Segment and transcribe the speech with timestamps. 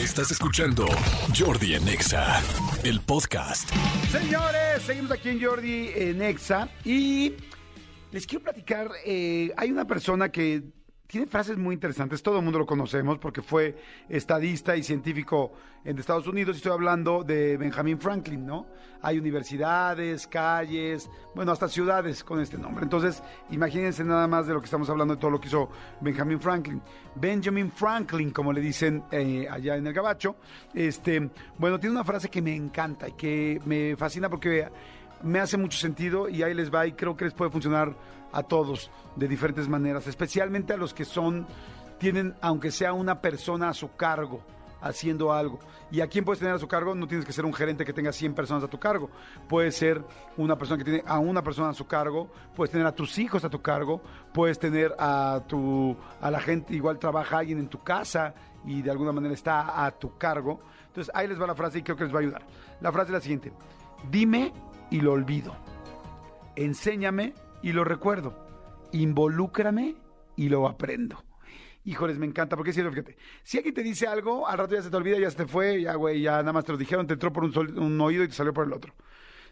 [0.00, 0.86] Estás escuchando
[1.38, 2.40] Jordi Anexa,
[2.84, 3.68] el podcast.
[4.10, 7.34] Señores, seguimos aquí en Jordi en Exa y
[8.10, 10.62] les quiero platicar, eh, hay una persona que
[11.10, 13.74] tiene frases muy interesantes, todo el mundo lo conocemos porque fue
[14.08, 15.50] estadista y científico
[15.84, 18.66] en Estados Unidos, y estoy hablando de Benjamin Franklin, ¿no?
[19.02, 22.84] Hay universidades, calles, bueno, hasta ciudades con este nombre.
[22.84, 25.68] Entonces, imagínense nada más de lo que estamos hablando, de todo lo que hizo
[26.00, 26.80] Benjamin Franklin.
[27.16, 30.36] Benjamin Franklin, como le dicen eh, allá en el Gabacho,
[30.74, 34.68] este, bueno, tiene una frase que me encanta y que me fascina porque
[35.22, 37.96] me hace mucho sentido y ahí les va y creo que les puede funcionar
[38.32, 41.46] a todos de diferentes maneras, especialmente a los que son,
[41.98, 44.42] tienen, aunque sea una persona a su cargo,
[44.80, 45.58] haciendo algo.
[45.90, 46.94] ¿Y a quién puedes tener a su cargo?
[46.94, 49.10] No tienes que ser un gerente que tenga 100 personas a tu cargo.
[49.48, 50.02] Puedes ser
[50.36, 53.44] una persona que tiene a una persona a su cargo, puedes tener a tus hijos
[53.44, 54.00] a tu cargo,
[54.32, 58.34] puedes tener a tu a la gente, igual trabaja alguien en tu casa
[58.64, 60.60] y de alguna manera está a tu cargo.
[60.86, 62.46] Entonces, ahí les va la frase y creo que les va a ayudar.
[62.80, 63.52] La frase es la siguiente:
[64.10, 64.52] Dime
[64.90, 65.56] y lo olvido.
[66.56, 68.46] Enséñame y lo recuerdo.
[68.92, 69.96] Involúcrame
[70.36, 71.22] y lo aprendo.
[71.84, 73.16] Híjoles, me encanta, porque es fíjate.
[73.42, 75.80] Si alguien te dice algo, al rato ya se te olvida, ya se te fue,
[75.82, 78.28] ya, güey, ya nada más te lo dijeron, te entró por un, un oído y
[78.28, 78.94] te salió por el otro.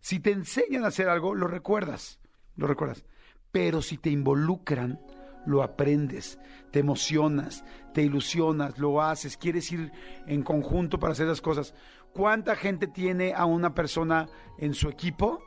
[0.00, 2.18] Si te enseñan a hacer algo, lo recuerdas,
[2.56, 3.04] lo recuerdas.
[3.52, 5.00] Pero si te involucran,
[5.46, 6.38] lo aprendes,
[6.70, 9.90] te emocionas, te ilusionas, lo haces, quieres ir
[10.26, 11.74] en conjunto para hacer las cosas.
[12.12, 15.40] ¿Cuánta gente tiene a una persona en su equipo?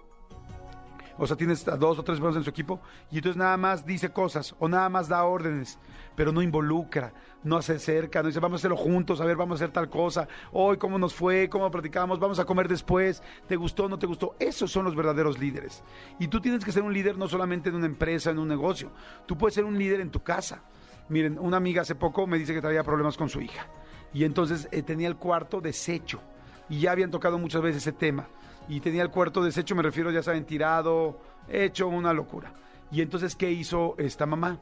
[1.20, 2.80] O sea, tienes a dos o tres personas en su equipo
[3.12, 5.78] y entonces nada más dice cosas o nada más da órdenes,
[6.16, 9.60] pero no involucra, no se acerca, no dice vamos a hacerlo juntos, a ver, vamos
[9.60, 13.58] a hacer tal cosa, hoy cómo nos fue, cómo platicamos, vamos a comer después, ¿te
[13.58, 14.38] gustó, no te gustó?
[14.40, 15.84] Esos son los verdaderos líderes.
[16.20, 18.90] Y tú tienes que ser un líder no solamente en una empresa, en un negocio,
[19.26, 20.64] tú puedes ser un líder en tu casa.
[21.10, 23.68] Miren, una amiga hace poco me dice que traía problemas con su hija.
[24.14, 26.22] Y entonces eh, tenía el cuarto deshecho.
[26.70, 28.28] Y ya habían tocado muchas veces ese tema
[28.70, 32.54] y tenía el cuarto deshecho, me refiero, ya saben, tirado, hecho una locura.
[32.92, 34.58] Y entonces, ¿qué hizo esta mamá?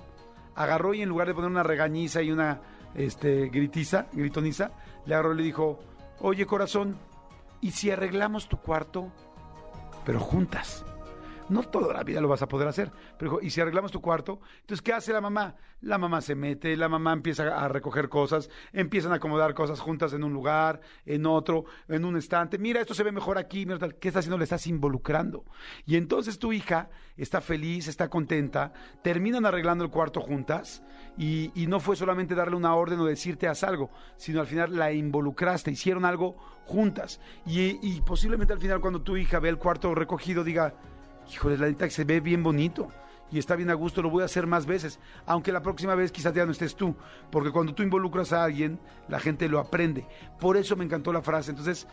[0.56, 2.62] Agarró y en lugar de poner una regañiza y una
[2.96, 4.72] este, gritiza, gritoniza,
[5.06, 5.80] le agarró y le dijo,
[6.22, 6.98] oye corazón,
[7.62, 9.12] ¿y si arreglamos tu cuarto,
[10.06, 10.86] pero juntas?
[11.50, 12.92] No toda la vida lo vas a poder hacer.
[13.18, 14.40] Pero, dijo, ¿y si arreglamos tu cuarto?
[14.62, 15.56] Entonces, ¿qué hace la mamá?
[15.82, 20.14] La mamá se mete, la mamá empieza a recoger cosas, empiezan a acomodar cosas juntas
[20.14, 22.58] en un lugar, en otro, en un estante.
[22.58, 23.66] Mira, esto se ve mejor aquí.
[23.66, 23.78] Mira.
[24.00, 24.38] ¿Qué está haciendo?
[24.38, 25.46] Le estás involucrando.
[25.86, 30.84] Y entonces tu hija está feliz, está contenta, terminan arreglando el cuarto juntas
[31.18, 34.76] y, y no fue solamente darle una orden o decirte haz algo, sino al final
[34.76, 36.36] la involucraste, hicieron algo
[36.66, 37.20] juntas.
[37.46, 40.76] Y, y posiblemente al final cuando tu hija ve el cuarto recogido diga,
[41.32, 42.90] híjole, la neta que se ve bien bonito
[43.32, 46.12] y está bien a gusto, lo voy a hacer más veces, aunque la próxima vez
[46.12, 46.96] quizás ya no estés tú,
[47.32, 48.80] porque cuando tú involucras a alguien,
[49.10, 50.08] la gente lo aprende.
[50.40, 51.52] Por eso me encantó la frase.
[51.52, 51.88] Entonces,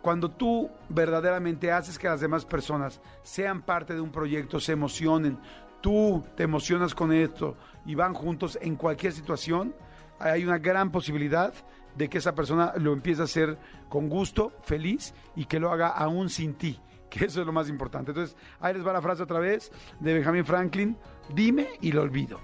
[0.00, 5.38] cuando tú verdaderamente haces que las demás personas sean parte de un proyecto, se emocionen,
[5.80, 9.74] tú te emocionas con esto y van juntos en cualquier situación,
[10.20, 11.52] hay una gran posibilidad
[11.96, 13.58] de que esa persona lo empiece a hacer
[13.88, 16.78] con gusto, feliz y que lo haga aún sin ti
[17.10, 18.10] que eso es lo más importante.
[18.10, 20.96] Entonces, ahí les va la frase otra vez de Benjamin Franklin,
[21.34, 22.40] dime y lo olvido,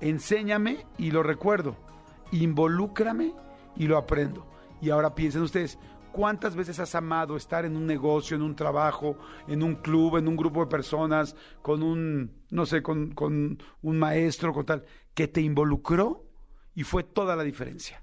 [0.00, 1.76] enséñame y lo recuerdo,
[2.32, 3.34] involúcrame
[3.76, 4.46] y lo aprendo.
[4.80, 5.78] Y ahora piensen ustedes,
[6.12, 9.16] ¿cuántas veces has amado estar en un negocio, en un trabajo,
[9.48, 13.98] en un club, en un grupo de personas, con un, no sé, con, con un
[13.98, 14.84] maestro, con tal,
[15.14, 16.24] que te involucró
[16.74, 18.02] y fue toda la diferencia?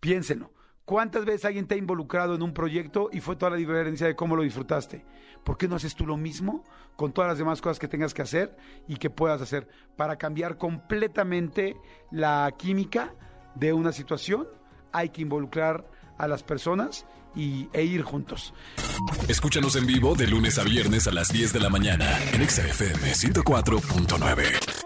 [0.00, 0.55] Piénsenlo.
[0.86, 4.14] ¿Cuántas veces alguien te ha involucrado en un proyecto y fue toda la diferencia de
[4.14, 5.04] cómo lo disfrutaste?
[5.42, 6.62] ¿Por qué no haces tú lo mismo
[6.94, 10.58] con todas las demás cosas que tengas que hacer y que puedas hacer para cambiar
[10.58, 11.74] completamente
[12.12, 13.12] la química
[13.56, 14.46] de una situación?
[14.92, 17.04] Hay que involucrar a las personas
[17.34, 18.54] y, e ir juntos.
[19.26, 22.64] Escúchanos en vivo de lunes a viernes a las 10 de la mañana en Exa
[22.64, 24.85] FM 104.9.